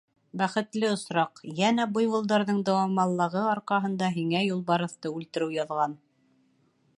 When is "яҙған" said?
5.59-5.95